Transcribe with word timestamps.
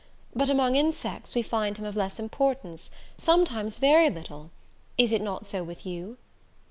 But 0.35 0.49
among 0.49 0.75
insects 0.75 1.35
we 1.35 1.43
find 1.43 1.77
him 1.77 1.85
of 1.85 1.95
less 1.95 2.19
importance, 2.19 2.89
sometimes 3.19 3.77
very 3.77 4.09
little. 4.09 4.49
Is 4.97 5.13
it 5.13 5.21
not 5.21 5.45
so 5.45 5.63
with 5.63 5.85
you?" 5.85 6.17